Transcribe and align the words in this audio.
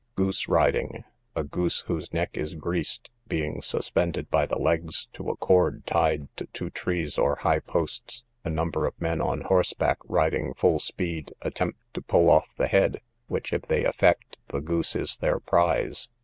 Goose 0.15 0.47
Riding: 0.47 1.03
a 1.35 1.43
goose, 1.43 1.81
whose 1.81 2.11
neck 2.11 2.31
is 2.35 2.55
greased, 2.55 3.11
being 3.27 3.61
suspended 3.61 4.31
by 4.31 4.47
the 4.47 4.57
legs 4.57 5.07
to 5.13 5.29
a 5.29 5.35
cord 5.35 5.85
tied 5.85 6.27
to 6.37 6.47
two 6.47 6.71
trees 6.71 7.19
or 7.19 7.35
high 7.35 7.59
posts, 7.59 8.23
a 8.43 8.49
number 8.49 8.87
of 8.87 8.99
men 8.99 9.21
on 9.21 9.41
horseback, 9.41 9.99
riding 10.05 10.55
full 10.55 10.79
speed, 10.79 11.31
attempt 11.43 11.77
to 11.93 12.01
pull 12.01 12.31
off 12.31 12.55
the 12.55 12.65
head; 12.65 13.01
which 13.27 13.53
if 13.53 13.61
they 13.67 13.83
effect, 13.85 14.39
the 14.47 14.59
goose 14.59 14.95
is 14.95 15.17
their 15.17 15.39
prize. 15.39 16.09